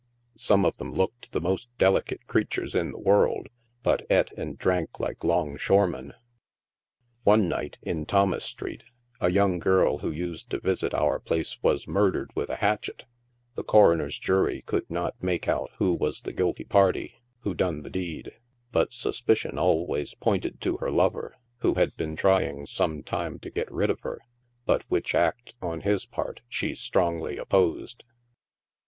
Some 0.39 0.65
of 0.65 0.77
them 0.77 0.95
looked 0.95 1.31
the 1.31 1.39
most 1.39 1.69
delicate 1.77 2.25
creatures 2.25 2.73
in 2.73 2.91
the 2.91 2.97
world, 2.97 3.49
but 3.83 4.01
eat 4.09 4.31
and 4.35 4.57
drank 4.57 4.99
like 4.99 5.23
'longshoremen. 5.23 6.13
One 7.23 7.47
night, 7.47 7.77
in 7.83 8.07
Thomas 8.07 8.43
street, 8.43 8.81
a 9.19 9.29
young 9.29 9.59
girl 9.59 9.99
who 9.99 10.09
used 10.09 10.49
to 10.49 10.59
visit 10.59 10.95
our 10.95 11.19
place 11.19 11.61
was 11.61 11.87
murdered 11.87 12.31
with 12.35 12.49
a 12.49 12.55
hatchet. 12.55 13.05
The 13.53 13.63
coroner's 13.63 14.17
jury 14.17 14.63
could 14.63 14.89
not 14.89 15.21
make 15.21 15.47
out 15.47 15.69
who 15.77 15.93
was 15.93 16.21
the 16.21 16.33
guilty 16.33 16.63
party 16.63 17.21
who 17.41 17.53
done 17.53 17.83
the 17.83 17.91
deed, 17.91 18.31
but 18.71 18.89
suspi 18.93 19.37
cion 19.37 19.59
always 19.59 20.15
pointed 20.15 20.59
to 20.61 20.77
her 20.77 20.89
lover, 20.89 21.35
who 21.57 21.75
had 21.75 21.95
been 21.95 22.15
trying 22.15 22.65
some 22.65 23.03
time 23.03 23.37
to 23.37 23.51
get 23.51 23.71
rid 23.71 23.91
of 23.91 23.99
her, 23.99 24.19
but 24.65 24.81
which 24.87 25.13
act, 25.13 25.53
on 25.61 25.81
his 25.81 26.07
part, 26.07 26.39
she 26.49 26.73
strongly 26.73 27.37
opposed. 27.37 28.03